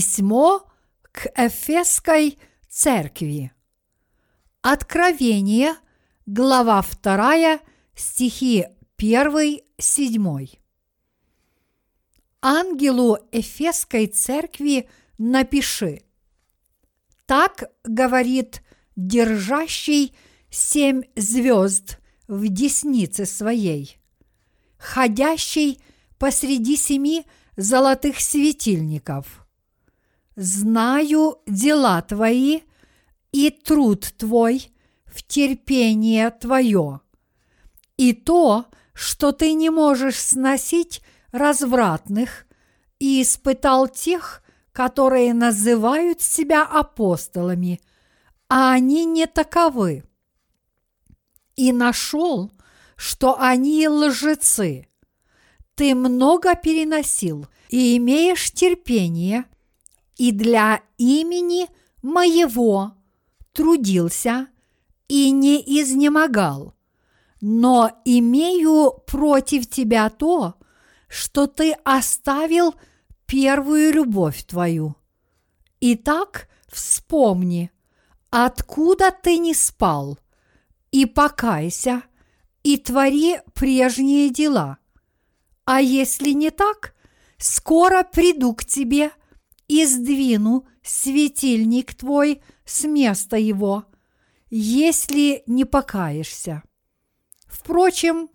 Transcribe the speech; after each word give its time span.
Письмо 0.00 0.66
к 1.12 1.26
Эфесской 1.36 2.38
церкви. 2.70 3.52
Откровение, 4.62 5.74
глава 6.24 6.82
2, 7.02 7.60
стихи 7.94 8.64
1-7. 8.96 10.58
Ангелу 12.40 13.18
Эфесской 13.30 14.06
церкви 14.06 14.88
напиши. 15.18 16.00
Так 17.26 17.70
говорит 17.84 18.62
держащий 18.96 20.14
семь 20.48 21.02
звезд 21.14 21.98
в 22.26 22.48
деснице 22.48 23.26
своей, 23.26 23.98
ходящий 24.78 25.78
посреди 26.16 26.78
семи 26.78 27.26
золотых 27.58 28.18
светильников. 28.18 29.46
Знаю 30.42 31.42
дела 31.46 32.00
твои 32.00 32.60
и 33.30 33.50
труд 33.50 34.14
твой 34.16 34.72
в 35.04 35.22
терпение 35.22 36.30
твое, 36.30 37.02
и 37.98 38.14
то, 38.14 38.64
что 38.94 39.32
ты 39.32 39.52
не 39.52 39.68
можешь 39.68 40.18
сносить 40.18 41.02
развратных, 41.30 42.46
и 42.98 43.20
испытал 43.20 43.86
тех, 43.86 44.42
которые 44.72 45.34
называют 45.34 46.22
себя 46.22 46.62
апостолами, 46.62 47.78
а 48.48 48.72
они 48.72 49.04
не 49.04 49.26
таковы. 49.26 50.04
И 51.54 51.70
нашел, 51.70 52.50
что 52.96 53.38
они 53.38 53.86
лжецы. 53.90 54.88
Ты 55.74 55.94
много 55.94 56.54
переносил 56.54 57.46
и 57.68 57.94
имеешь 57.98 58.50
терпение, 58.52 59.44
и 60.20 60.32
для 60.32 60.82
имени 60.98 61.66
моего 62.02 62.92
трудился 63.54 64.48
и 65.08 65.30
не 65.30 65.58
изнемогал. 65.80 66.74
Но 67.40 67.90
имею 68.04 69.02
против 69.06 69.66
тебя 69.70 70.10
то, 70.10 70.56
что 71.08 71.46
ты 71.46 71.72
оставил 71.84 72.74
первую 73.24 73.94
любовь 73.94 74.44
твою. 74.44 74.94
Итак, 75.80 76.50
вспомни, 76.68 77.70
откуда 78.28 79.12
ты 79.12 79.38
не 79.38 79.54
спал, 79.54 80.18
и 80.90 81.06
покайся, 81.06 82.02
и 82.62 82.76
твори 82.76 83.40
прежние 83.54 84.28
дела. 84.28 84.76
А 85.64 85.80
если 85.80 86.32
не 86.32 86.50
так, 86.50 86.94
скоро 87.38 88.02
приду 88.02 88.54
к 88.54 88.66
тебе 88.66 89.12
и 89.70 89.86
сдвину 89.86 90.66
светильник 90.82 91.94
твой 91.94 92.42
с 92.64 92.82
места 92.82 93.36
его, 93.36 93.84
если 94.50 95.44
не 95.46 95.64
покаешься. 95.64 96.64
Впрочем, 97.46 98.30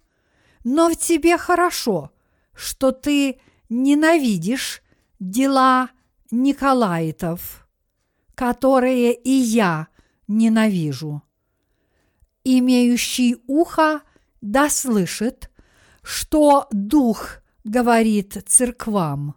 но 0.63 0.89
в 0.89 0.95
тебе 0.95 1.37
хорошо, 1.37 2.11
что 2.53 2.93
ты 2.93 3.41
ненавидишь 3.67 4.81
дела 5.19 5.89
Николаитов, 6.31 7.67
которые 8.33 9.13
и 9.13 9.31
я 9.31 9.89
ненавижу. 10.29 11.21
Имеющий 12.45 13.43
ухо 13.45 14.03
да 14.39 14.69
слышит, 14.69 15.51
что 16.01 16.69
Дух 16.71 17.41
говорит 17.65 18.41
церквам. 18.47 19.35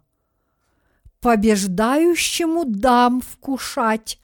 Побеждающему 1.21 2.65
дам 2.65 3.21
вкушать 3.21 4.19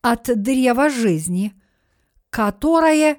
от 0.00 0.24
древа 0.40 0.88
жизни, 0.88 1.54
которое 2.30 3.18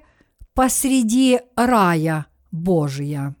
посреди 0.54 1.40
рая 1.54 2.26
Божия. 2.50 3.36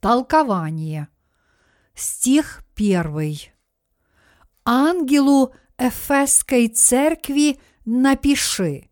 Толкование. 0.00 1.08
Стих 1.94 2.64
первый. 2.74 3.52
Ангелу 4.64 5.54
Эфесской 5.78 6.68
церкви 6.68 7.58
напиши. 7.84 8.90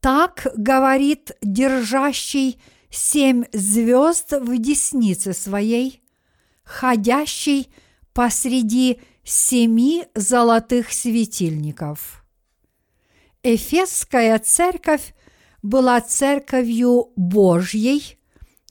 Так 0.00 0.46
говорит 0.56 1.32
держащий 1.40 2.60
семь 2.90 3.44
звезд 3.52 4.32
в 4.32 4.58
деснице 4.58 5.32
своей, 5.32 6.02
ходящий 6.62 7.72
посреди 8.14 9.00
семи 9.24 10.06
золотых 10.14 10.92
светильников. 10.92 12.24
Эфесская 13.42 14.38
церковь 14.38 15.14
была 15.62 16.00
церковью 16.00 17.12
Божьей, 17.16 18.18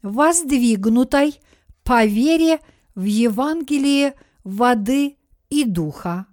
воздвигнутой 0.01 1.39
по 1.83 2.05
вере 2.05 2.59
в 2.95 3.03
Евангелие 3.03 4.15
воды 4.43 5.17
и 5.49 5.65
духа, 5.65 6.25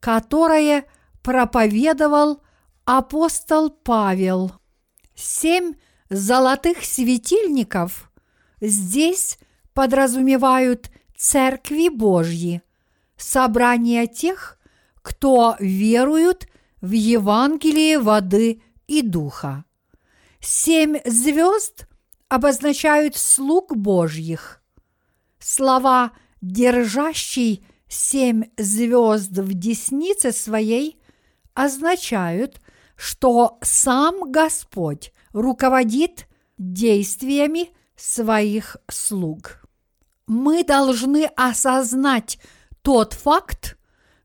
которое 0.00 0.84
проповедовал 1.22 2.42
апостол 2.84 3.70
Павел. 3.70 4.52
Семь 5.14 5.74
золотых 6.08 6.84
светильников 6.84 8.10
здесь 8.60 9.38
подразумевают 9.74 10.90
церкви 11.20 11.90
Божьи, 11.90 12.62
собрание 13.18 14.06
тех, 14.06 14.58
кто 15.02 15.54
веруют 15.60 16.48
в 16.80 16.92
Евангелие 16.92 17.98
воды 17.98 18.62
и 18.86 19.02
духа. 19.02 19.66
Семь 20.40 20.96
звезд 21.04 21.86
обозначают 22.30 23.16
слуг 23.16 23.76
Божьих. 23.76 24.62
Слова 25.38 26.12
«держащий 26.40 27.66
семь 27.86 28.44
звезд 28.56 29.32
в 29.32 29.52
деснице 29.52 30.32
своей» 30.32 30.98
означают, 31.52 32.62
что 32.96 33.58
сам 33.60 34.32
Господь 34.32 35.12
руководит 35.34 36.26
действиями 36.56 37.68
своих 37.94 38.78
слуг. 38.88 39.59
Мы 40.30 40.62
должны 40.62 41.24
осознать 41.34 42.38
тот 42.82 43.14
факт, 43.14 43.76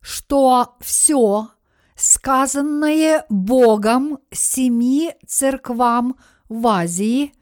что 0.01 0.75
все 0.79 1.49
сказанное 1.95 3.25
Богом 3.27 4.19
семи 4.29 5.13
церквам 5.25 6.15
в 6.47 6.67
Азии 6.67 7.33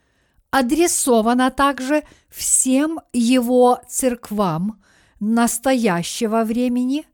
адресовано 0.50 1.51
также 1.51 2.03
всем 2.29 3.01
его 3.12 3.81
церквам 3.90 4.81
настоящего 5.19 6.45
времени, 6.45 7.06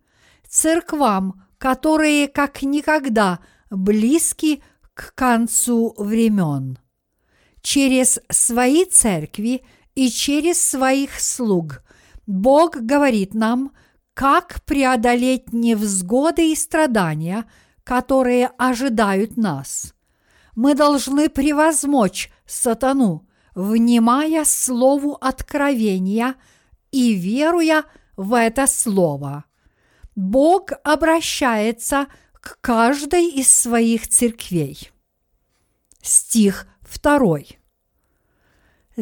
церквам, 0.48 1.48
которые 1.58 2.28
как 2.28 2.62
никогда 2.62 3.40
близки 3.72 4.62
к 4.94 5.16
концу 5.16 5.96
времен. 5.98 6.78
Через 7.64 8.20
свои 8.30 8.86
церкви 8.86 9.64
и 10.00 10.10
через 10.10 10.62
своих 10.62 11.20
слуг 11.20 11.84
Бог 12.26 12.78
говорит 12.78 13.34
нам, 13.34 13.74
как 14.14 14.64
преодолеть 14.64 15.52
невзгоды 15.52 16.54
и 16.54 16.56
страдания, 16.56 17.44
которые 17.84 18.48
ожидают 18.58 19.36
нас. 19.36 19.94
Мы 20.56 20.74
должны 20.74 21.28
превозмочь 21.28 22.32
сатану, 22.46 23.28
внимая 23.56 24.46
слову 24.46 25.18
откровения 25.20 26.36
и 26.92 27.14
веруя 27.14 27.84
в 28.16 28.34
это 28.36 28.68
слово. 28.68 29.44
Бог 30.16 30.72
обращается 30.86 32.08
к 32.32 32.58
каждой 32.62 33.28
из 33.32 33.52
своих 33.52 34.08
церквей. 34.08 34.92
Стих 36.02 36.68
второй. 36.84 37.59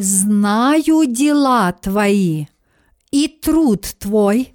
«Знаю 0.00 1.06
дела 1.06 1.72
твои, 1.72 2.46
и 3.10 3.26
труд 3.26 3.82
твой, 3.98 4.54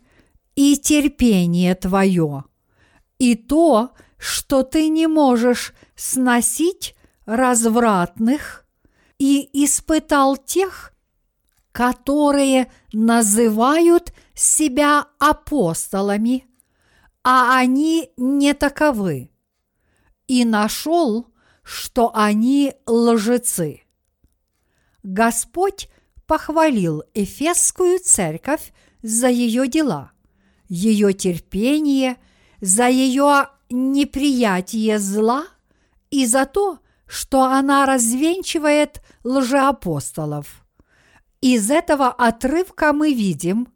и 0.56 0.78
терпение 0.78 1.76
твое, 1.76 2.46
и 3.20 3.36
то, 3.36 3.92
что 4.18 4.64
ты 4.64 4.88
не 4.88 5.08
можешь 5.08 5.74
сносить 5.96 6.96
развратных, 7.26 8.66
и 9.18 9.50
испытал 9.66 10.38
тех, 10.38 10.94
которые 11.72 12.72
называют 12.94 14.14
себя 14.34 15.08
апостолами– 15.20 16.46
а 17.24 17.58
они 17.58 18.12
не 18.18 18.54
таковы. 18.54 19.32
И 20.28 20.46
нашел, 20.46 21.28
что 21.64 22.12
они 22.14 22.74
лжецы. 22.86 23.83
Господь 25.04 25.90
похвалил 26.26 27.04
Эфесскую 27.14 28.00
церковь 28.00 28.74
за 29.02 29.28
ее 29.28 29.68
дела, 29.68 30.12
ее 30.70 31.14
терпение, 31.14 32.16
за 32.62 32.88
ее 32.88 33.50
неприятие 33.70 35.00
зла 35.00 35.46
и 36.10 36.26
за 36.26 36.46
то, 36.46 36.80
что 37.06 37.44
она 37.44 37.86
развенчивает 37.86 39.02
лжеапостолов. 39.24 40.66
Из 41.42 41.70
этого 41.70 42.08
отрывка 42.08 42.94
мы 42.94 43.14
видим, 43.14 43.68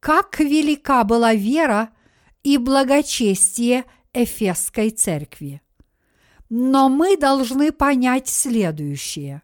как 0.00 0.38
велика 0.38 1.04
была 1.04 1.32
вера 1.32 1.90
и 2.42 2.58
благочестие 2.58 3.84
Эфесской 4.12 4.90
церкви. 4.90 5.62
Но 6.50 6.88
мы 6.88 7.16
должны 7.16 7.72
понять 7.72 8.28
следующее. 8.28 9.42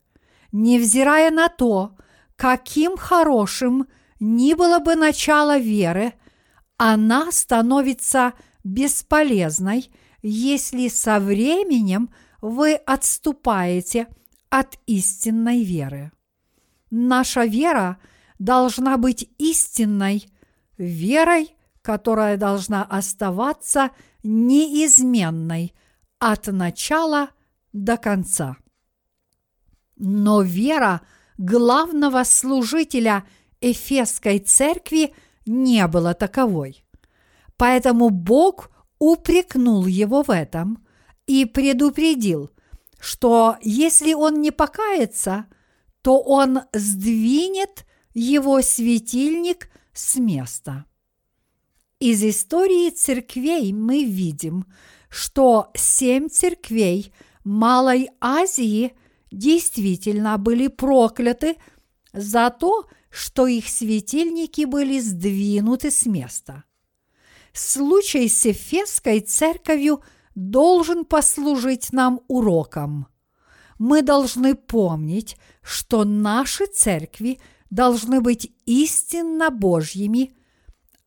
Невзирая 0.56 1.32
на 1.32 1.48
то, 1.48 1.96
каким 2.36 2.96
хорошим 2.96 3.88
ни 4.20 4.54
было 4.54 4.78
бы 4.78 4.94
начало 4.94 5.58
веры, 5.58 6.14
она 6.76 7.32
становится 7.32 8.34
бесполезной, 8.62 9.90
если 10.22 10.86
со 10.86 11.18
временем 11.18 12.08
вы 12.40 12.74
отступаете 12.76 14.06
от 14.48 14.78
истинной 14.86 15.64
веры. 15.64 16.12
Наша 16.88 17.46
вера 17.46 17.98
должна 18.38 18.96
быть 18.96 19.28
истинной 19.38 20.24
верой, 20.78 21.52
которая 21.82 22.36
должна 22.36 22.84
оставаться 22.84 23.90
неизменной 24.22 25.74
от 26.20 26.46
начала 26.46 27.30
до 27.72 27.96
конца. 27.96 28.56
Но 29.96 30.42
вера 30.42 31.02
главного 31.38 32.24
служителя 32.24 33.24
Эфесской 33.60 34.38
церкви 34.38 35.14
не 35.46 35.86
была 35.86 36.14
таковой. 36.14 36.84
Поэтому 37.56 38.10
Бог 38.10 38.70
упрекнул 38.98 39.86
его 39.86 40.22
в 40.22 40.30
этом 40.30 40.84
и 41.26 41.44
предупредил, 41.44 42.50
что 42.98 43.56
если 43.62 44.14
он 44.14 44.40
не 44.40 44.50
покается, 44.50 45.46
то 46.02 46.20
он 46.20 46.60
сдвинет 46.72 47.86
его 48.12 48.60
светильник 48.62 49.70
с 49.92 50.16
места. 50.16 50.84
Из 52.00 52.22
истории 52.22 52.90
церквей 52.90 53.72
мы 53.72 54.04
видим, 54.04 54.66
что 55.08 55.70
семь 55.74 56.28
церквей 56.28 57.12
Малой 57.44 58.10
Азии 58.20 58.92
действительно 59.34 60.38
были 60.38 60.68
прокляты 60.68 61.56
за 62.12 62.50
то, 62.50 62.86
что 63.10 63.46
их 63.46 63.68
светильники 63.68 64.64
были 64.64 64.98
сдвинуты 64.98 65.90
с 65.90 66.06
места. 66.06 66.64
Случай 67.52 68.28
с 68.28 68.46
Эфесской 68.46 69.20
церковью 69.20 70.02
должен 70.34 71.04
послужить 71.04 71.92
нам 71.92 72.20
уроком. 72.28 73.06
Мы 73.78 74.02
должны 74.02 74.54
помнить, 74.54 75.36
что 75.62 76.04
наши 76.04 76.66
церкви 76.66 77.40
должны 77.70 78.20
быть 78.20 78.52
истинно 78.66 79.50
Божьими, 79.50 80.36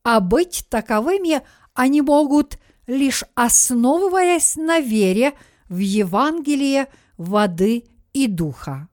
а 0.03 0.19
быть 0.19 0.65
таковыми 0.69 1.41
они 1.73 2.01
могут 2.01 2.57
лишь 2.87 3.23
основываясь 3.35 4.55
на 4.55 4.79
вере 4.79 5.33
в 5.67 5.77
Евангелие 5.77 6.87
воды 7.17 7.83
и 8.23 8.27
духа. 8.27 8.89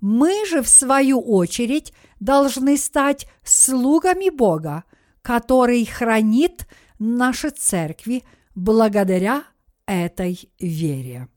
Мы 0.00 0.46
же, 0.46 0.62
в 0.62 0.68
свою 0.68 1.20
очередь, 1.20 1.92
должны 2.20 2.76
стать 2.76 3.26
слугами 3.44 4.30
Бога, 4.30 4.84
который 5.22 5.84
хранит 5.84 6.66
наши 6.98 7.50
церкви 7.50 8.24
благодаря 8.54 9.44
этой 9.86 10.50
вере. 10.58 11.28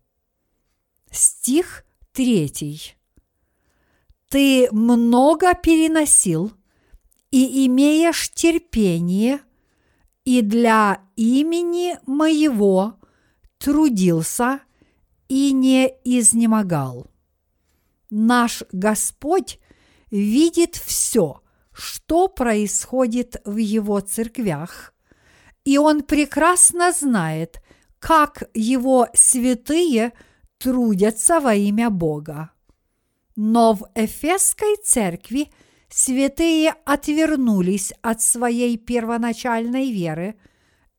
Стих 1.11 1.83
третий. 2.11 2.95
Ты 4.29 4.69
много 4.71 5.55
переносил 5.55 6.51
и 7.31 7.65
имеешь 7.65 8.29
терпение, 8.29 9.39
и 10.23 10.41
для 10.41 11.01
имени 11.15 11.97
моего 12.05 12.99
трудился 13.57 14.59
и 15.27 15.51
не 15.51 15.87
изнемогал. 16.03 17.08
Наш 18.09 18.63
Господь 18.71 19.59
видит 20.09 20.75
все, 20.75 21.41
что 21.71 22.27
происходит 22.27 23.41
в 23.45 23.57
Его 23.57 23.99
церквях, 23.99 24.93
и 25.63 25.77
Он 25.77 26.01
прекрасно 26.01 26.91
знает, 26.91 27.61
как 27.99 28.43
Его 28.53 29.07
святые 29.13 30.13
трудятся 30.57 31.39
во 31.39 31.53
имя 31.53 31.89
Бога. 31.89 32.51
Но 33.35 33.73
в 33.73 33.87
Эфесской 33.93 34.75
церкви 34.83 35.51
святые 35.89 36.73
отвернулись 36.85 37.93
от 38.01 38.21
своей 38.21 38.77
первоначальной 38.77 39.91
веры 39.91 40.39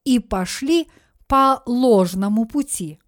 и 0.04 0.20
пошли 0.20 0.88
по 1.26 1.62
ложному 1.66 2.46
пути. 2.46 3.00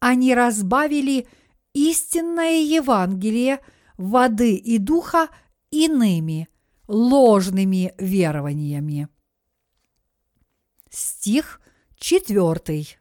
Они 0.00 0.34
разбавили– 0.34 1.28
истинное 1.88 2.60
Евангелие 2.60 3.60
воды 3.96 4.54
и 4.54 4.78
духа 4.78 5.28
иными, 5.70 6.48
ложными 6.86 7.94
верованиями. 7.98 9.08
Стих 10.90 11.60
четвертый. 11.96 12.96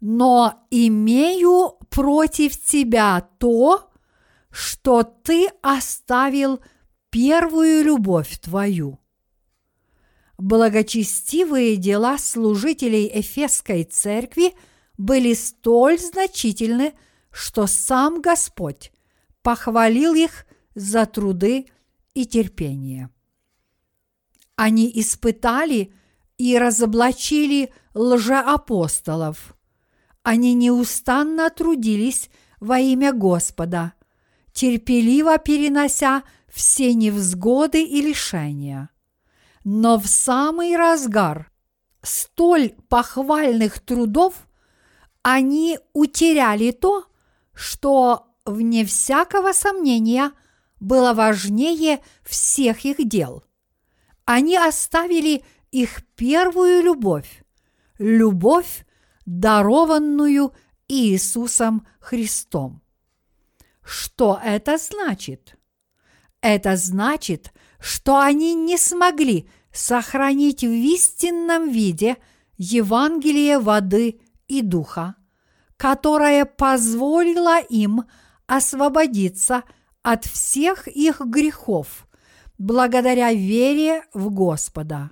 Но 0.00 0.66
имею 0.70 1.78
против 1.90 2.60
тебя 2.60 3.20
то, 3.38 3.90
что 4.50 5.02
ты 5.02 5.48
оставил 5.62 6.60
первую 7.10 7.84
любовь 7.84 8.38
твою. 8.40 8.98
Благочестивые 10.38 11.76
дела 11.76 12.18
служителей 12.18 13.10
Эфесской 13.14 13.84
церкви 13.84 14.54
были 14.98 15.32
столь 15.34 15.98
значительны, 15.98 16.94
что 17.34 17.66
сам 17.66 18.22
Господь 18.22 18.92
похвалил 19.42 20.14
их 20.14 20.46
за 20.76 21.04
труды 21.04 21.66
и 22.14 22.26
терпение. 22.26 23.10
Они 24.54 24.88
испытали 24.94 25.92
и 26.38 26.56
разоблачили 26.56 27.72
лжеапостолов. 27.92 29.56
Они 30.22 30.54
неустанно 30.54 31.50
трудились 31.50 32.30
во 32.60 32.78
имя 32.78 33.12
Господа, 33.12 33.94
терпеливо 34.52 35.38
перенося 35.38 36.22
все 36.46 36.94
невзгоды 36.94 37.82
и 37.82 38.00
лишения. 38.00 38.90
Но 39.64 39.98
в 39.98 40.06
самый 40.06 40.76
разгар 40.76 41.50
столь 42.00 42.76
похвальных 42.88 43.80
трудов 43.80 44.46
они 45.22 45.80
утеряли 45.94 46.70
то, 46.70 47.06
что, 47.54 48.26
вне 48.44 48.84
всякого 48.84 49.52
сомнения, 49.52 50.32
было 50.80 51.14
важнее 51.14 52.00
всех 52.22 52.84
их 52.84 53.08
дел. 53.08 53.44
Они 54.24 54.56
оставили 54.56 55.44
их 55.70 56.04
первую 56.14 56.82
любовь, 56.82 57.44
любовь, 57.98 58.86
дарованную 59.26 60.52
Иисусом 60.88 61.86
Христом. 62.00 62.82
Что 63.82 64.40
это 64.42 64.78
значит? 64.78 65.56
Это 66.40 66.76
значит, 66.76 67.52
что 67.78 68.20
они 68.20 68.54
не 68.54 68.78
смогли 68.78 69.48
сохранить 69.72 70.62
в 70.62 70.70
истинном 70.70 71.70
виде 71.70 72.16
Евангелие 72.56 73.58
воды 73.58 74.20
и 74.46 74.62
духа, 74.62 75.16
которая 75.76 76.44
позволила 76.44 77.60
им 77.60 78.04
освободиться 78.46 79.64
от 80.02 80.24
всех 80.24 80.86
их 80.88 81.20
грехов 81.20 82.06
благодаря 82.58 83.32
вере 83.32 84.04
в 84.12 84.30
Господа. 84.30 85.10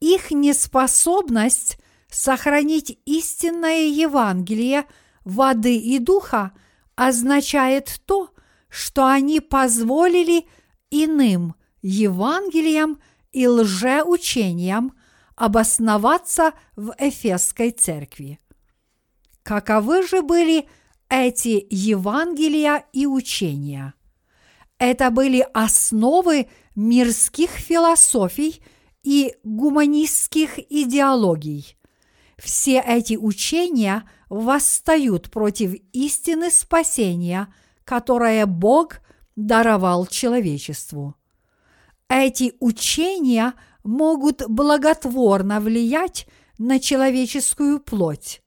Их 0.00 0.30
неспособность 0.30 1.78
сохранить 2.10 2.98
истинное 3.04 3.86
Евангелие 3.86 4.86
воды 5.24 5.76
и 5.76 5.98
духа 5.98 6.52
означает 6.96 8.00
то, 8.06 8.30
что 8.68 9.06
они 9.06 9.40
позволили 9.40 10.46
иным 10.90 11.54
Евангелиям 11.82 12.98
и 13.32 13.46
лжеучениям 13.46 14.94
обосноваться 15.36 16.52
в 16.76 16.94
Эфесской 16.98 17.70
церкви. 17.70 18.38
Каковы 19.44 20.06
же 20.06 20.22
были 20.22 20.66
эти 21.10 21.66
Евангелия 21.68 22.86
и 22.94 23.04
учения? 23.04 23.92
Это 24.78 25.10
были 25.10 25.46
основы 25.52 26.48
мирских 26.74 27.50
философий 27.50 28.62
и 29.02 29.34
гуманистских 29.44 30.58
идеологий. 30.70 31.76
Все 32.38 32.80
эти 32.80 33.18
учения 33.18 34.08
восстают 34.30 35.30
против 35.30 35.74
истины 35.92 36.50
спасения, 36.50 37.52
которое 37.84 38.46
Бог 38.46 39.00
даровал 39.36 40.06
человечеству. 40.06 41.16
Эти 42.08 42.54
учения 42.60 43.52
могут 43.82 44.48
благотворно 44.48 45.60
влиять 45.60 46.26
на 46.56 46.80
человеческую 46.80 47.78
плоть 47.78 48.40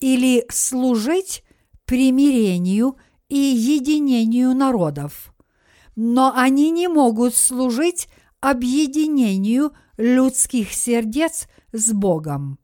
или 0.00 0.44
служить 0.50 1.42
примирению 1.84 2.96
и 3.28 3.36
единению 3.36 4.54
народов. 4.54 5.34
Но 5.96 6.32
они 6.36 6.70
не 6.70 6.88
могут 6.88 7.34
служить 7.34 8.08
объединению 8.40 9.72
людских 9.96 10.72
сердец 10.72 11.48
с 11.72 11.92
Богом. 11.92 12.58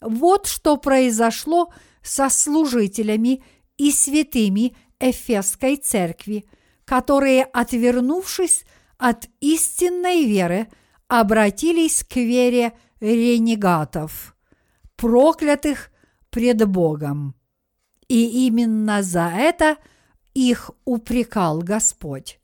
Вот 0.00 0.46
что 0.46 0.76
произошло 0.76 1.72
со 2.02 2.30
служителями 2.30 3.42
и 3.76 3.90
святыми 3.90 4.76
Эфесской 5.00 5.76
церкви, 5.76 6.46
которые, 6.84 7.44
отвернувшись 7.44 8.64
от 8.96 9.28
истинной 9.40 10.24
веры, 10.24 10.68
обратились 11.08 12.04
к 12.04 12.16
вере 12.16 12.72
ренегатов, 13.00 14.34
проклятых 14.96 15.90
пред 16.30 16.66
Богом. 16.68 17.34
И 18.08 18.46
именно 18.46 19.02
за 19.02 19.30
это 19.34 19.76
их 20.34 20.70
упрекал 20.84 21.58
Господь. 21.58 22.40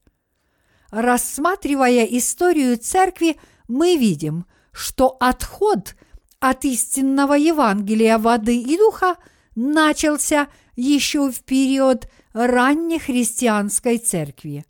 Рассматривая 0.90 2.04
историю 2.04 2.76
церкви, 2.78 3.36
мы 3.66 3.96
видим, 3.96 4.46
что 4.72 5.16
отход 5.20 5.96
от 6.40 6.64
истинного 6.64 7.34
Евангелия 7.34 8.18
воды 8.18 8.60
и 8.60 8.76
духа 8.76 9.16
начался 9.54 10.48
еще 10.76 11.30
в 11.30 11.42
период 11.42 12.08
ранней 12.32 12.98
христианской 12.98 13.98
церкви. 13.98 14.66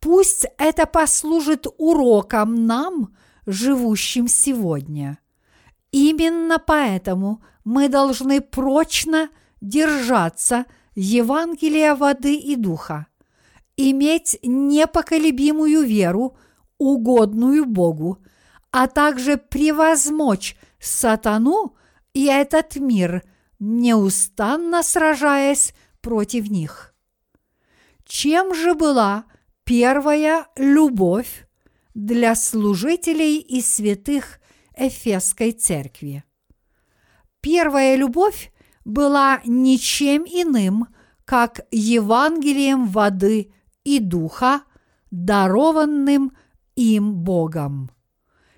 Пусть 0.00 0.46
это 0.58 0.86
послужит 0.86 1.66
уроком 1.76 2.66
нам, 2.66 3.14
живущим 3.46 4.28
сегодня. 4.28 5.18
Именно 5.90 6.58
поэтому 6.58 7.42
мы 7.64 7.88
должны 7.88 8.40
прочно 8.40 9.30
держаться 9.60 10.66
Евангелия 10.94 11.94
воды 11.94 12.36
и 12.36 12.56
духа, 12.56 13.06
иметь 13.76 14.38
непоколебимую 14.42 15.82
веру, 15.82 16.36
угодную 16.78 17.64
Богу, 17.64 18.18
а 18.70 18.86
также 18.86 19.36
превозмочь 19.36 20.56
сатану 20.78 21.76
и 22.12 22.26
этот 22.26 22.76
мир, 22.76 23.22
неустанно 23.58 24.82
сражаясь 24.82 25.74
против 26.00 26.50
них. 26.50 26.94
Чем 28.04 28.54
же 28.54 28.74
была 28.74 29.24
первая 29.64 30.46
любовь 30.56 31.46
для 31.94 32.34
служителей 32.34 33.38
и 33.38 33.60
святых 33.60 34.37
Эфесской 34.78 35.52
церкви? 35.52 36.22
Первая 37.40 37.96
любовь 37.96 38.52
была 38.84 39.40
ничем 39.44 40.22
иным, 40.22 40.86
как 41.24 41.60
Евангелием 41.70 42.86
воды 42.86 43.52
и 43.84 43.98
духа, 43.98 44.62
дарованным 45.10 46.32
им 46.76 47.14
Богом. 47.14 47.90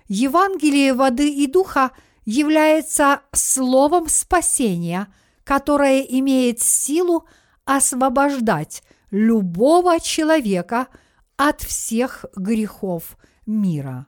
Евангелие 0.07 0.93
воды 0.93 1.33
и 1.33 1.47
духа 1.47 1.91
является 2.23 3.21
словом 3.33 4.07
спасения, 4.07 5.11
которое 5.43 6.01
имеет 6.01 6.61
силу 6.61 7.25
освобождать 7.65 8.83
любого 9.09 9.99
человека 9.99 10.87
от 11.35 11.61
всех 11.61 12.25
грехов 12.35 13.17
мира. 13.45 14.05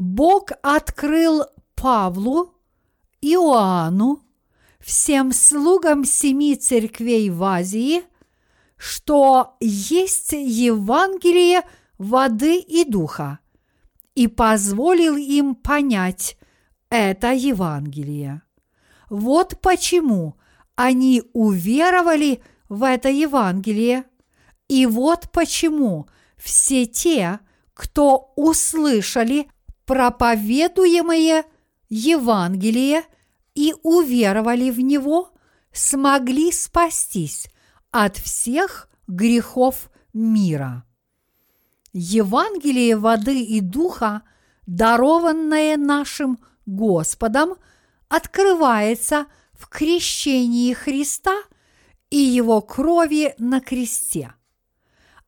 Бог 0.00 0.52
открыл 0.62 1.44
Павлу, 1.74 2.54
Иоанну, 3.20 4.22
всем 4.80 5.30
слугам 5.30 6.06
семи 6.06 6.56
церквей 6.56 7.28
в 7.28 7.44
Азии, 7.44 8.04
что 8.78 9.58
есть 9.60 10.32
Евангелие 10.32 11.64
воды 11.98 12.60
и 12.60 12.84
духа, 12.84 13.40
и 14.14 14.26
позволил 14.26 15.18
им 15.18 15.54
понять 15.54 16.38
это 16.88 17.34
Евангелие. 17.34 18.40
Вот 19.10 19.60
почему 19.60 20.36
они 20.76 21.24
уверовали 21.34 22.42
в 22.70 22.84
это 22.84 23.10
Евангелие, 23.10 24.06
и 24.66 24.86
вот 24.86 25.28
почему 25.30 26.08
все 26.38 26.86
те, 26.86 27.40
кто 27.74 28.32
услышали 28.36 29.46
проповедуемое 29.90 31.44
Евангелие 31.88 33.02
и 33.56 33.74
уверовали 33.82 34.70
в 34.70 34.78
него, 34.78 35.30
смогли 35.72 36.52
спастись 36.52 37.48
от 37.90 38.16
всех 38.16 38.88
грехов 39.08 39.90
мира. 40.12 40.84
Евангелие 41.92 42.96
воды 42.96 43.42
и 43.42 43.60
духа, 43.60 44.22
дарованное 44.64 45.76
нашим 45.76 46.38
Господом, 46.66 47.56
открывается 48.08 49.26
в 49.54 49.68
крещении 49.68 50.72
Христа 50.72 51.34
и 52.10 52.16
его 52.16 52.60
крови 52.60 53.34
на 53.38 53.60
кресте. 53.60 54.34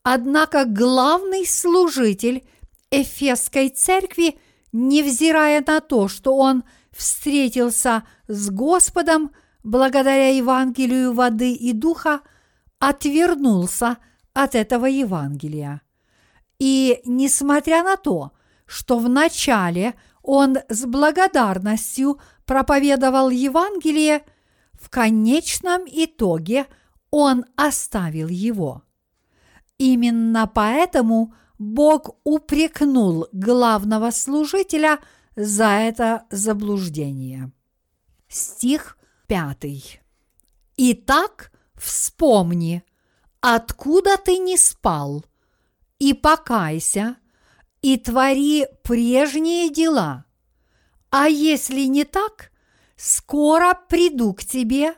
Однако 0.05 0.67
главный 0.67 1.45
служитель 1.47 2.47
Эфесской 2.93 3.71
церкви, 3.71 4.39
невзирая 4.73 5.63
на 5.67 5.81
то, 5.81 6.09
что 6.09 6.37
он 6.37 6.65
встретился 6.91 8.05
с 8.29 8.51
Господом 8.51 9.31
благодаря 9.63 10.29
Евангелию 10.29 11.13
воды 11.13 11.53
и 11.53 11.73
духа, 11.73 12.21
отвернулся 12.79 13.99
от 14.33 14.55
этого 14.55 14.87
Евангелия. 14.87 15.83
И 16.59 17.01
несмотря 17.05 17.83
на 17.83 17.97
то, 17.97 18.33
что 18.67 18.99
вначале 18.99 19.95
он 20.23 20.59
с 20.69 20.85
благодарностью 20.87 22.21
проповедовал 22.45 23.31
Евангелие, 23.31 24.25
в 24.73 24.89
конечном 24.89 25.83
итоге 25.87 26.67
он 27.11 27.45
оставил 27.57 28.29
его. 28.29 28.83
Именно 29.79 30.51
поэтому 30.53 31.35
Бог 31.63 32.17
упрекнул 32.25 33.29
главного 33.31 34.11
служителя 34.11 34.99
за 35.37 35.67
это 35.67 36.27
заблуждение. 36.29 37.53
Стих 38.29 38.99
пятый. 39.29 40.01
Итак, 40.77 41.53
вспомни, 41.77 42.83
откуда 43.41 44.17
ты 44.17 44.39
не 44.39 44.57
спал, 44.57 45.25
и 46.01 46.15
покайся, 46.15 47.17
и 47.81 47.97
твори 47.97 48.67
прежние 48.83 49.71
дела. 49.71 50.25
А 51.11 51.29
если 51.29 51.83
не 51.83 52.03
так, 52.03 52.51
скоро 52.97 53.79
приду 53.89 54.35
к 54.35 54.45
тебе 54.45 54.97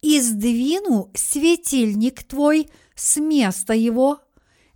и 0.00 0.20
сдвину 0.20 1.10
светильник 1.14 2.22
твой 2.22 2.70
с 2.94 3.16
места 3.16 3.74
его, 3.74 4.20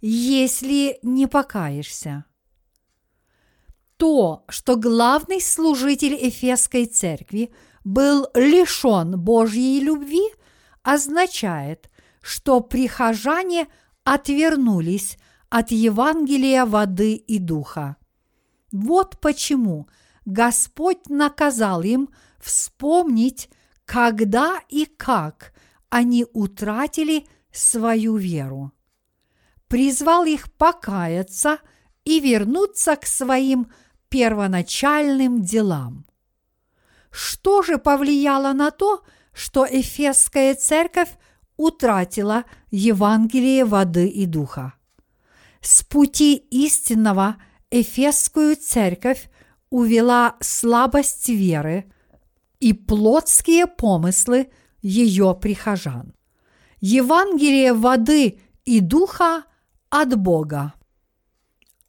если 0.00 0.98
не 1.02 1.26
покаешься. 1.26 2.24
То, 3.96 4.44
что 4.48 4.76
главный 4.76 5.40
служитель 5.40 6.14
Эфесской 6.14 6.86
церкви 6.86 7.52
был 7.82 8.28
лишен 8.34 9.18
Божьей 9.18 9.80
любви, 9.80 10.22
означает, 10.82 11.90
что 12.22 12.60
прихожане 12.60 13.66
отвернулись 14.04 15.18
от 15.50 15.70
Евангелия 15.70 16.64
воды 16.64 17.14
и 17.14 17.38
духа. 17.38 17.96
Вот 18.70 19.18
почему 19.20 19.88
Господь 20.24 21.08
наказал 21.08 21.82
им 21.82 22.10
вспомнить, 22.38 23.50
когда 23.84 24.60
и 24.68 24.84
как 24.84 25.54
они 25.88 26.26
утратили 26.32 27.26
свою 27.50 28.16
веру. 28.16 28.72
Призвал 29.68 30.24
их 30.24 30.52
покаяться 30.54 31.58
и 32.04 32.20
вернуться 32.20 32.96
к 32.96 33.06
своим 33.06 33.70
первоначальным 34.08 35.42
делам. 35.42 36.06
Что 37.10 37.62
же 37.62 37.78
повлияло 37.78 38.52
на 38.52 38.70
то, 38.70 39.02
что 39.32 39.66
Эфесская 39.70 40.54
церковь 40.54 41.10
утратила 41.56 42.44
Евангелие 42.70 43.64
воды 43.64 44.08
и 44.08 44.26
духа? 44.26 44.74
С 45.60 45.82
пути 45.82 46.34
истинного 46.36 47.36
Эфесскую 47.70 48.56
церковь 48.56 49.28
увела 49.68 50.36
слабость 50.40 51.28
веры 51.28 51.92
и 52.60 52.72
плотские 52.72 53.66
помыслы 53.66 54.50
ее 54.80 55.36
прихожан. 55.40 56.14
Евангелие 56.80 57.74
воды 57.74 58.40
и 58.64 58.80
духа 58.80 59.44
от 59.90 60.18
Бога. 60.18 60.74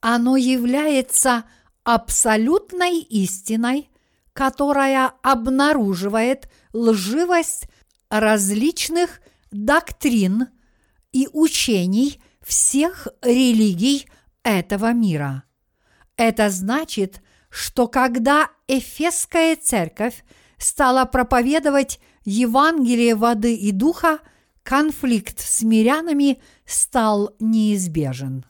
Оно 0.00 0.36
является 0.36 1.44
абсолютной 1.84 3.00
истиной, 3.00 3.90
которая 4.32 5.12
обнаруживает 5.22 6.48
лживость 6.72 7.66
различных 8.08 9.20
доктрин 9.50 10.48
и 11.12 11.28
учений 11.32 12.20
всех 12.40 13.08
религий 13.22 14.08
этого 14.42 14.92
мира. 14.92 15.44
Это 16.16 16.50
значит, 16.50 17.22
что 17.48 17.88
когда 17.88 18.50
Эфесская 18.68 19.56
церковь 19.56 20.24
стала 20.58 21.04
проповедовать 21.04 22.00
Евангелие 22.24 23.14
воды 23.14 23.54
и 23.54 23.72
духа, 23.72 24.20
конфликт 24.62 25.40
с 25.40 25.62
мирянами 25.62 26.40
стал 26.64 27.34
неизбежен. 27.38 28.44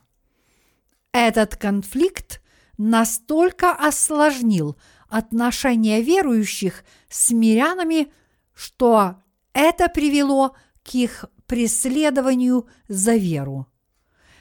Этот 1.11 1.55
конфликт 1.55 2.41
настолько 2.77 3.71
осложнил 3.71 4.77
отношения 5.07 6.01
верующих 6.01 6.83
с 7.09 7.31
мирянами, 7.31 8.11
что 8.53 9.21
это 9.53 9.89
привело 9.89 10.55
к 10.83 10.95
их 10.95 11.25
преследованию 11.47 12.67
за 12.87 13.15
веру. 13.15 13.67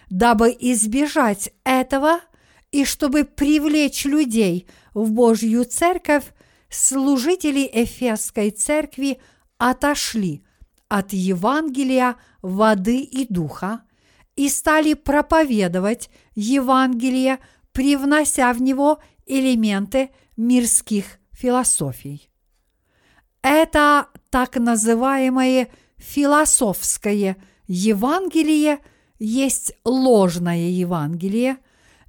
Дабы 0.09 0.57
избежать 0.59 1.53
этого 1.65 2.21
и 2.71 2.85
чтобы 2.85 3.25
привлечь 3.25 4.05
людей 4.05 4.69
в 4.95 5.11
Божью 5.11 5.65
церковь, 5.65 6.25
служители 6.69 7.69
Эфесской 7.73 8.51
церкви 8.51 9.21
отошли 9.59 10.45
от 10.91 11.13
Евангелия 11.13 12.17
воды 12.43 13.01
и 13.01 13.25
духа 13.33 13.83
и 14.35 14.49
стали 14.49 14.95
проповедовать 14.95 16.11
Евангелие, 16.35 17.39
привнося 17.73 18.53
в 18.53 18.61
него 18.61 18.99
элементы 19.25 20.11
мирских 20.37 21.19
философий. 21.31 22.29
Это 23.41 24.09
так 24.31 24.57
называемое 24.57 25.69
философское 25.97 27.37
Евангелие 27.69 28.81
есть 29.21 29.75
ложное 29.85 30.71
Евангелие, 30.71 31.59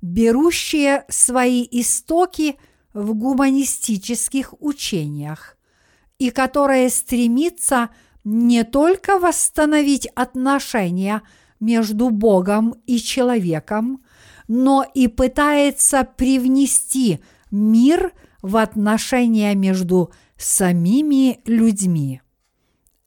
берущее 0.02 1.06
свои 1.08 1.68
истоки 1.70 2.58
в 2.94 3.14
гуманистических 3.14 4.56
учениях 4.60 5.56
и 6.18 6.32
которое 6.32 6.90
стремится 6.90 7.90
не 8.24 8.64
только 8.64 9.20
восстановить 9.20 10.08
отношения 10.16 11.22
между 11.60 12.10
Богом 12.10 12.76
и 12.86 12.98
человеком, 12.98 14.04
но 14.48 14.84
и 14.94 15.08
пытается 15.08 16.04
привнести 16.04 17.20
мир 17.52 18.14
в 18.42 18.58
отношения 18.58 19.56
между 19.56 20.12
самими 20.38 21.40
людьми. 21.46 22.22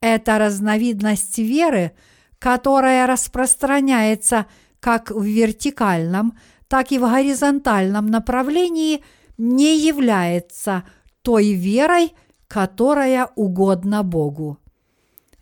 Это 0.00 0.38
разновидность 0.38 1.38
веры, 1.38 1.92
которая 2.38 3.06
распространяется 3.06 4.46
как 4.80 5.10
в 5.10 5.22
вертикальном, 5.22 6.38
так 6.68 6.92
и 6.92 6.98
в 6.98 7.10
горизонтальном 7.10 8.06
направлении, 8.06 9.02
не 9.38 9.78
является 9.78 10.84
той 11.22 11.54
верой, 11.54 12.12
которая 12.48 13.30
угодна 13.34 14.02
Богу. 14.02 14.58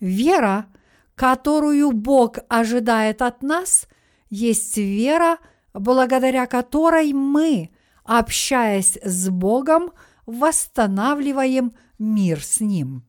Вера, 0.02 0.66
которую 1.14 1.92
Бог 1.92 2.38
ожидает 2.48 3.22
от 3.22 3.40
нас, 3.44 3.86
есть 4.30 4.76
вера, 4.76 5.38
благодаря 5.72 6.46
которой 6.46 7.12
мы, 7.12 7.70
общаясь 8.02 8.98
с 9.04 9.28
Богом, 9.28 9.92
восстанавливаем 10.26 11.72
мир 12.00 12.42
с 12.42 12.58
Ним. 12.58 13.04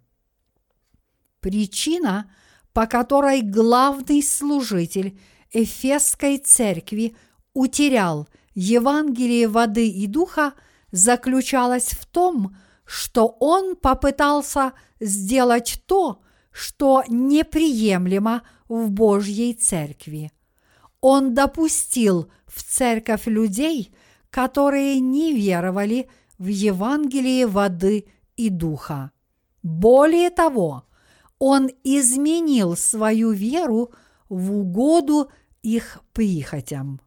Причина, 1.39 2.31
по 2.73 2.85
которой 2.85 3.41
главный 3.41 4.21
служитель 4.21 5.19
Эфесской 5.51 6.37
церкви 6.37 7.15
утерял 7.55 8.27
Евангелие 8.53 9.47
воды 9.47 9.89
и 9.89 10.05
духа, 10.05 10.53
заключалась 10.91 11.87
в 11.87 12.05
том, 12.05 12.55
что 12.85 13.35
он 13.39 13.75
попытался 13.77 14.73
сделать 14.99 15.81
то, 15.87 16.22
что 16.53 17.03
неприемлемо 17.09 18.43
в 18.69 18.89
Божьей 18.91 19.53
церкви. 19.53 20.31
Он 21.01 21.33
допустил 21.33 22.31
в 22.45 22.63
церковь 22.63 23.25
людей, 23.25 23.93
которые 24.29 24.99
не 24.99 25.33
веровали 25.33 26.09
в 26.37 26.47
Евангелие 26.47 27.47
воды 27.47 28.05
и 28.37 28.49
духа. 28.49 29.11
Более 29.63 30.29
того, 30.29 30.85
он 31.39 31.69
изменил 31.83 32.77
свою 32.77 33.31
веру 33.31 33.91
в 34.29 34.55
угоду 34.55 35.29
их 35.61 35.99
прихотям. 36.13 37.01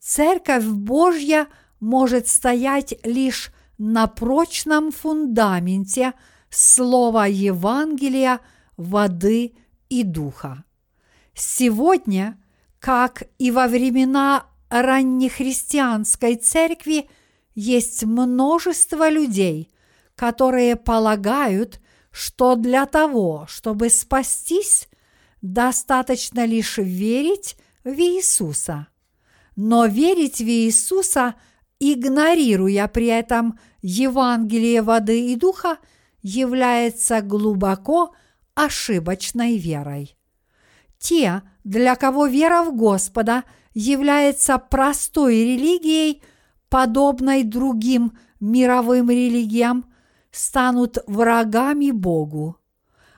Церковь 0.00 0.64
Божья 0.64 1.46
может 1.78 2.26
стоять 2.26 2.94
лишь 3.04 3.52
на 3.78 4.06
прочном 4.06 4.90
фундаменте 4.90 6.14
слова 6.50 7.26
Евангелия, 7.26 8.40
воды 8.76 9.54
и 9.88 10.02
духа. 10.02 10.64
Сегодня, 11.34 12.38
как 12.78 13.24
и 13.38 13.50
во 13.50 13.68
времена 13.68 14.46
раннехристианской 14.68 16.36
церкви, 16.36 17.08
есть 17.54 18.04
множество 18.04 19.08
людей, 19.08 19.70
которые 20.14 20.76
полагают, 20.76 21.80
что 22.10 22.56
для 22.56 22.86
того, 22.86 23.46
чтобы 23.48 23.90
спастись, 23.90 24.88
достаточно 25.40 26.44
лишь 26.44 26.78
верить 26.78 27.56
в 27.84 27.98
Иисуса. 27.98 28.88
Но 29.56 29.86
верить 29.86 30.38
в 30.38 30.46
Иисуса, 30.46 31.34
игнорируя 31.80 32.88
при 32.88 33.06
этом 33.06 33.58
Евангелие 33.82 34.82
воды 34.82 35.32
и 35.32 35.36
духа, 35.36 35.78
является 36.22 37.20
глубоко 37.20 38.14
ошибочной 38.54 39.56
верой. 39.58 40.16
Те, 40.98 41.42
для 41.64 41.96
кого 41.96 42.26
вера 42.26 42.62
в 42.62 42.76
Господа 42.76 43.44
является 43.74 44.58
простой 44.58 45.36
религией, 45.36 46.22
подобной 46.68 47.42
другим 47.42 48.16
мировым 48.40 49.10
религиям, 49.10 49.86
станут 50.30 50.98
врагами 51.06 51.90
Богу. 51.90 52.56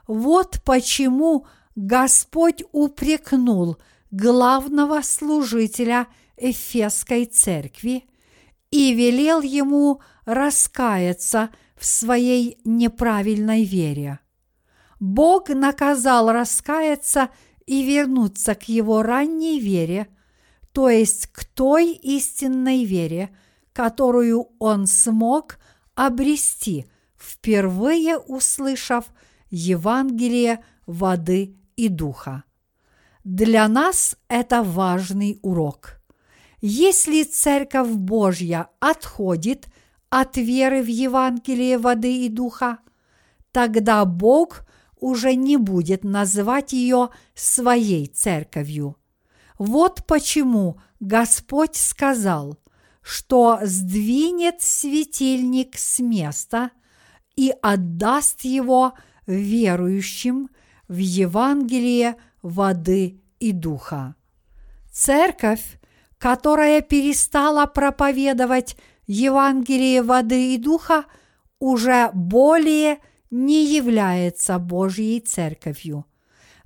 Вот 0.07 0.61
почему 0.65 1.47
Господь 1.77 2.63
упрекнул 2.73 3.77
главного 4.11 5.03
служителя 5.03 6.07
Эфесской 6.37 7.25
церкви 7.27 8.05
и 8.71 8.93
велел 8.95 9.41
ему 9.41 10.01
раскаяться 10.25 11.51
в 11.77 11.85
своей 11.85 12.59
неправильной 12.65 13.65
вере. 13.65 14.21
Бог 15.05 15.51
наказал 15.51 16.33
раскаяться 16.33 17.29
и 17.67 17.83
вернуться 17.83 18.55
к 18.55 18.63
его 18.71 19.03
ранней 19.03 19.61
вере, 19.61 20.09
то 20.73 20.89
есть 20.89 21.27
к 21.27 21.45
той 21.45 21.93
истинной 21.93 22.87
вере, 22.87 23.29
которую 23.75 24.49
он 24.59 24.87
смог 24.87 25.59
обрести, 25.95 26.87
впервые 27.19 28.17
услышав 28.17 29.05
Евангелие 29.51 30.65
воды 30.87 31.55
и 31.77 31.89
духа. 31.89 32.45
Для 33.25 33.69
нас 33.69 34.17
это 34.29 34.63
важный 34.63 35.39
урок. 35.43 36.01
Если 36.63 37.25
Церковь 37.25 37.91
Божья 37.91 38.71
отходит 38.81 39.67
от 40.09 40.39
веры 40.39 40.83
в 40.83 40.89
Евангелие 40.89 41.77
воды 41.77 42.25
и 42.25 42.31
духа, 42.31 42.79
тогда 43.53 44.07
Бог 44.07 44.65
уже 45.05 45.35
не 45.35 45.57
будет 45.57 46.05
называть 46.05 46.73
ее 46.73 47.11
своей 47.35 48.07
церковью. 48.07 48.97
Вот 49.59 50.05
почему 50.07 50.81
Господь 51.01 51.77
сказал– 51.77 52.59
что 53.05 53.59
сдвинет 53.63 54.63
светильник 54.63 55.77
с 55.77 56.01
места 56.01 56.71
и 57.37 57.53
отдаст 57.61 58.41
его 58.43 58.95
верующим 59.27 60.49
в 60.89 60.97
Евангелие 60.97 62.17
воды 62.41 63.23
и 63.41 63.53
духа. 63.53 64.17
Церковь, 64.91 65.79
которая 66.17 66.81
перестала 66.81 67.67
проповедовать 67.67 68.77
Евангелие 69.07 70.03
воды 70.03 70.55
и 70.55 70.59
духа 70.59 71.05
уже 71.59 72.11
более 72.15 73.01
не 73.35 73.67
является 73.67 74.61
Божьей 74.61 75.19
церковью. 75.21 76.07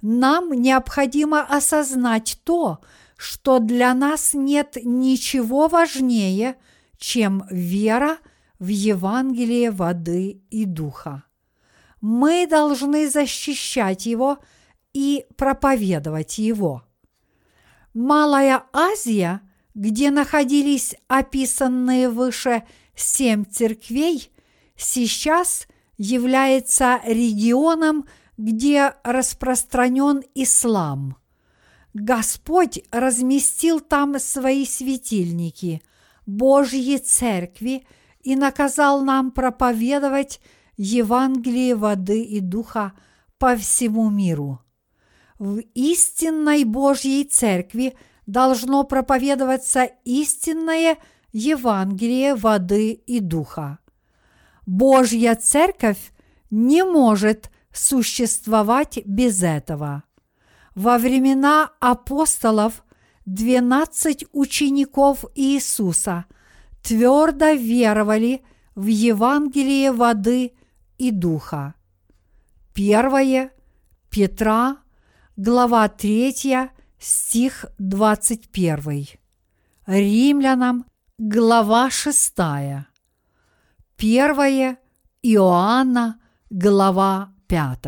Нам 0.03 0.53
необходимо 0.53 1.41
осознать 1.41 2.39
то, 2.45 2.81
что 3.17 3.59
для 3.59 3.95
нас 3.95 4.35
нет 4.35 4.77
ничего 4.85 5.69
важнее, 5.69 6.57
чем 6.99 7.45
вера 7.51 8.19
в 8.59 8.69
Евангелие 8.69 9.71
воды 9.71 10.43
и 10.51 10.67
духа. 10.67 11.25
Мы 12.03 12.47
должны 12.47 13.09
защищать 13.09 14.05
его 14.05 14.39
и 14.93 15.25
проповедовать 15.37 16.37
его. 16.37 16.85
Малая 17.95 18.65
Азия, 18.75 19.41
где 19.75 20.11
находились 20.11 20.95
описанные 21.09 22.11
выше 22.11 22.65
семь 22.95 23.47
церквей, 23.47 24.31
сейчас 24.77 25.67
является 25.99 27.01
регионом, 27.05 28.07
где 28.39 28.95
распространен 29.03 30.23
ислам. 30.35 31.17
Господь 31.93 32.81
разместил 32.91 33.81
там 33.81 34.19
свои 34.19 34.65
светильники, 34.65 35.83
Божьи 36.27 36.97
церкви 36.99 37.87
и 38.23 38.37
наказал 38.37 39.03
нам 39.03 39.33
проповедовать 39.33 40.41
Евангелие 40.77 41.75
воды 41.75 42.23
и 42.23 42.41
духа 42.41 42.93
по 43.39 43.57
всему 43.57 44.11
миру. 44.11 44.61
В 45.39 45.59
истинной 45.75 46.65
Божьей 46.65 47.25
церкви 47.25 47.97
должно 48.27 48.85
проповедоваться 48.85 49.89
истинное 50.05 50.99
Евангелие 51.33 52.35
воды 52.35 52.93
и 52.93 53.21
духа. 53.21 53.79
Божья 54.69 55.35
церковь 55.35 56.13
не 56.51 56.85
может 56.85 57.51
существовать 57.73 58.99
без 59.07 59.43
этого. 59.43 60.03
Во 60.75 60.99
времена 60.99 61.71
апостолов 61.81 62.85
12 63.25 64.27
учеников 64.33 65.25
Иисуса 65.35 66.27
твердо 66.83 67.53
веровали 67.53 68.43
в 68.75 68.89
Евангелие 68.89 69.91
воды 69.91 70.53
и 70.99 71.13
духа. 71.13 71.73
Первое 72.75 73.53
Петра, 74.11 74.77
глава 75.39 75.89
3, 75.89 76.69
стих 76.99 77.65
21. 77.79 79.07
Римлянам, 79.87 80.85
глава 81.17 81.89
6. 81.89 82.35
Первое 83.99 84.79
Иоанна, 85.23 86.21
глава 86.51 87.35
5. 87.49 87.79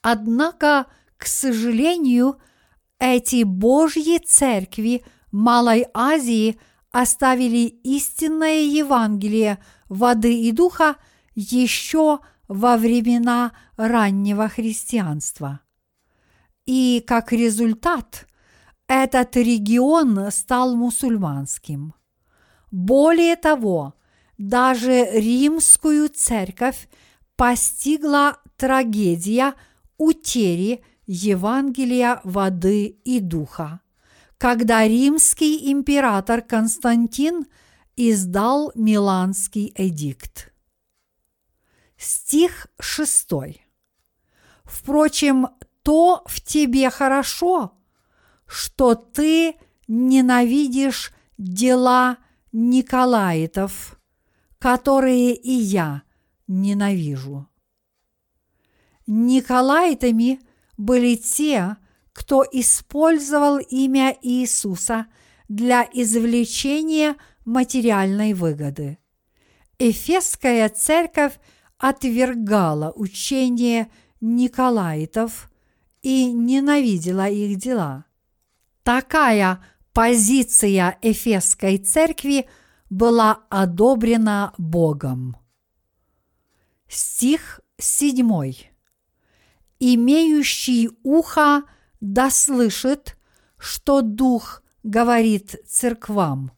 Однако, 0.00 0.86
к 1.16 1.26
сожалению, 1.26 2.38
эти 3.00 3.42
Божьи 3.42 4.18
церкви 4.24 5.04
Малой 5.32 5.86
Азии 5.92 6.56
оставили 6.92 7.66
истинное 7.82 8.60
Евангелие 8.60 9.58
воды 9.88 10.42
и 10.42 10.52
духа 10.52 10.98
еще 11.34 12.20
во 12.46 12.76
времена 12.76 13.50
раннего 13.76 14.48
христианства. 14.48 15.62
И 16.64 17.02
как 17.04 17.32
результат 17.32 18.28
этот 18.86 19.34
регион 19.34 20.30
стал 20.30 20.76
мусульманским. 20.76 21.92
Более 22.70 23.34
того, 23.34 23.94
даже 24.38 25.10
римскую 25.12 26.08
церковь 26.08 26.88
постигла 27.36 28.38
трагедия 28.56 29.54
утери 29.96 30.84
Евангелия 31.06 32.20
воды 32.24 32.86
и 32.86 33.20
духа, 33.20 33.80
когда 34.38 34.86
римский 34.86 35.70
император 35.70 36.42
Константин 36.42 37.46
издал 37.96 38.72
Миланский 38.74 39.72
эдикт. 39.76 40.52
Стих 41.96 42.66
6. 42.80 43.28
Впрочем, 44.64 45.48
то 45.82 46.22
в 46.26 46.40
тебе 46.40 46.90
хорошо, 46.90 47.78
что 48.46 48.94
ты 48.94 49.56
ненавидишь 49.86 51.12
дела 51.36 52.18
Николаитов, 52.52 53.98
которые 54.64 55.34
и 55.34 55.52
я 55.52 56.04
ненавижу. 56.46 57.46
Николаитами 59.06 60.40
были 60.78 61.16
те, 61.16 61.76
кто 62.14 62.46
использовал 62.50 63.58
имя 63.58 64.16
Иисуса 64.22 65.04
для 65.50 65.86
извлечения 65.92 67.16
материальной 67.44 68.32
выгоды. 68.32 68.96
Эфесская 69.78 70.70
церковь 70.70 71.34
отвергала 71.76 72.90
учение 72.96 73.90
Николаитов 74.22 75.50
и 76.00 76.32
ненавидела 76.32 77.28
их 77.28 77.58
дела. 77.58 78.06
Такая 78.82 79.62
позиция 79.92 80.98
Эфесской 81.02 81.76
церкви 81.76 82.48
была 82.94 83.40
одобрена 83.50 84.54
Богом. 84.56 85.36
Стих 86.86 87.60
7. 87.76 88.54
«Имеющий 89.80 90.90
ухо 91.02 91.64
да 92.00 92.30
слышит, 92.30 93.18
что 93.58 94.00
Дух 94.00 94.62
говорит 94.84 95.56
церквам. 95.66 96.52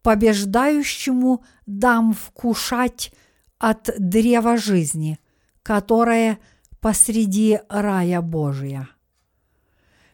Побеждающему 0.00 1.44
дам 1.66 2.14
вкушать 2.14 3.12
от 3.58 3.90
древа 3.98 4.56
жизни, 4.56 5.18
которое 5.62 6.38
посреди 6.80 7.60
рая 7.68 8.22
Божия. 8.22 8.88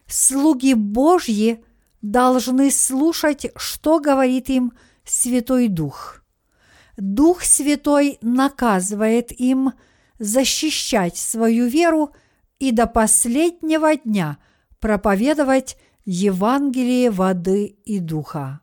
Слуги 0.07 0.73
Божьи 0.73 1.63
должны 2.01 2.69
слушать, 2.69 3.49
что 3.55 4.01
говорит 4.01 4.49
им 4.49 4.73
Святой 5.07 5.67
Дух. 5.67 6.23
Дух 6.97 7.43
Святой 7.43 8.17
наказывает 8.21 9.31
им 9.31 9.73
защищать 10.19 11.17
свою 11.17 11.67
веру 11.67 12.13
и 12.59 12.71
до 12.71 12.87
последнего 12.87 13.95
дня 13.95 14.37
проповедовать 14.79 15.77
Евангелие 16.05 17.11
воды 17.11 17.65
и 17.65 17.99
духа. 17.99 18.61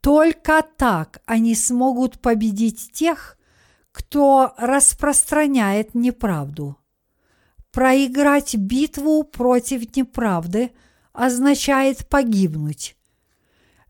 Только 0.00 0.62
так 0.76 1.22
они 1.24 1.54
смогут 1.54 2.20
победить 2.20 2.90
тех, 2.92 3.38
кто 3.90 4.52
распространяет 4.58 5.94
неправду. 5.94 6.76
Проиграть 7.72 8.54
битву 8.56 9.24
против 9.24 9.96
неправды 9.96 10.72
означает 11.12 12.06
погибнуть. 12.08 12.96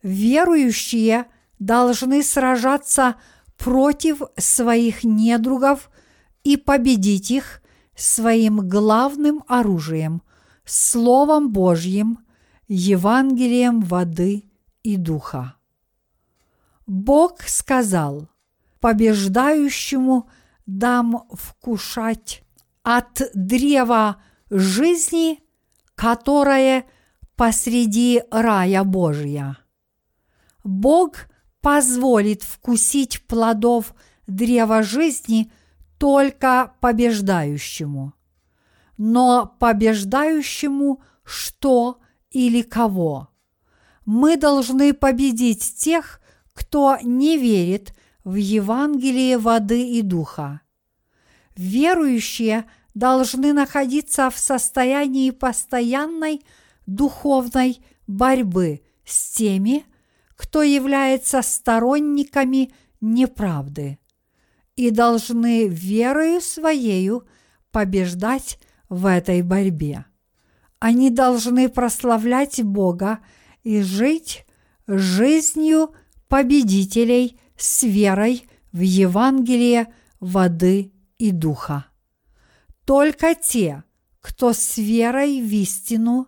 Верующие 0.03 1.27
должны 1.65 2.23
сражаться 2.23 3.17
против 3.57 4.23
своих 4.37 5.05
недругов 5.05 5.91
и 6.43 6.57
победить 6.57 7.31
их 7.31 7.63
своим 7.95 8.69
главным 8.69 9.45
оружием– 9.49 10.23
Словом 10.65 11.53
Божьим, 11.53 12.21
Евангелием 12.69 13.83
воды 13.83 14.51
и 14.83 14.97
духа. 14.97 15.57
Бог 16.87 17.43
сказал, 17.43 18.29
побеждающему 18.81 20.29
дам 20.65 21.29
вкушать 21.33 22.43
от 22.83 23.23
древа 23.35 24.23
жизни, 24.49 25.41
которое 25.95 26.87
посреди 27.37 28.23
рая 28.31 28.85
Божия. 28.85 29.59
Бог 30.63 31.27
позволит 31.65 32.43
вкусить 32.43 33.23
плодов 33.23 33.95
древа 34.27 34.83
жизни 34.83 35.51
только 35.97 36.75
побеждающему. 36.81 38.13
Но 38.99 39.57
побеждающему 39.59 41.01
что 41.25 42.01
или 42.31 42.61
кого? 42.61 43.29
Мы 44.05 44.37
должны 44.37 44.93
победить 44.93 45.77
тех, 45.77 46.21
кто 46.53 46.99
не 47.03 47.39
верит 47.39 47.95
в 48.25 48.35
Евангелие 48.35 49.39
воды 49.39 49.89
и 49.89 50.03
духа. 50.03 50.61
Верующие 51.57 52.67
должны 52.93 53.55
находиться 53.55 54.29
в 54.29 54.39
состоянии 54.39 55.31
постоянной 55.31 56.45
духовной 56.87 57.83
борьбы 58.07 58.83
с 59.07 59.31
теми, 59.33 59.87
кто 60.37 60.63
является 60.63 61.43
сторонниками 61.43 62.73
неправды, 63.01 63.99
и 64.77 64.91
должны 64.91 65.69
верою 65.69 66.41
своею 66.41 67.27
побеждать 67.71 68.59
в 68.89 69.07
этой 69.07 69.43
борьбе. 69.43 70.07
Они 70.79 71.11
должны 71.11 71.69
прославлять 71.69 72.63
Бога 72.63 73.21
и 73.63 73.81
жить 73.83 74.47
жизнью 74.87 75.95
победителей 76.29 77.39
с 77.57 77.83
верой 77.85 78.47
в 78.73 78.81
Евангелие 78.81 79.93
воды 80.21 80.93
и 81.19 81.31
духа. 81.31 81.87
Только 82.85 83.35
те, 83.35 83.85
кто 84.21 84.53
с 84.53 84.77
верой 84.77 85.41
в 85.41 85.53
истину 85.55 86.27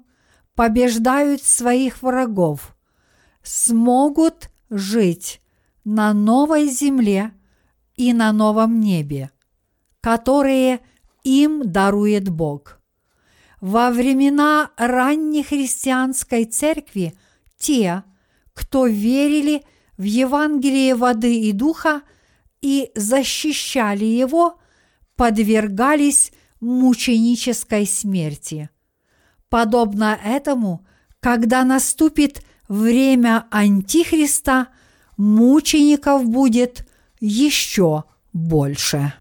побеждают 0.54 1.42
своих 1.42 2.02
врагов, 2.02 2.75
смогут 3.46 4.50
жить 4.70 5.40
на 5.84 6.12
новой 6.12 6.68
земле 6.68 7.32
и 7.94 8.12
на 8.12 8.32
новом 8.32 8.80
небе, 8.80 9.30
которые 10.00 10.80
им 11.22 11.70
дарует 11.70 12.28
Бог. 12.28 12.80
Во 13.60 13.90
времена 13.90 14.72
ранней 14.76 15.44
христианской 15.44 16.44
церкви 16.44 17.14
те, 17.56 18.02
кто 18.52 18.86
верили 18.86 19.62
в 19.96 20.02
Евангелие 20.02 20.94
воды 20.94 21.40
и 21.42 21.52
духа 21.52 22.02
и 22.60 22.90
защищали 22.96 24.04
его, 24.04 24.58
подвергались 25.14 26.32
мученической 26.60 27.86
смерти. 27.86 28.70
Подобно 29.48 30.18
этому, 30.22 30.84
когда 31.20 31.64
наступит 31.64 32.42
время 32.68 33.46
Антихриста, 33.50 34.68
мучеников 35.16 36.28
будет 36.28 36.86
еще 37.20 38.04
больше. 38.32 39.14